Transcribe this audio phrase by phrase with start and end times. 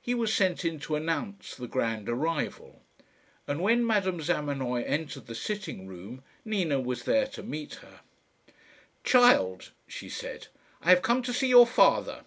[0.00, 2.80] He was sent in to announce the grand arrival,
[3.46, 8.00] and when Madame Zamenoy entered the sitting room Nina was there to meet her.
[9.04, 10.46] "Child," she said,
[10.80, 12.22] "I have come to see your father."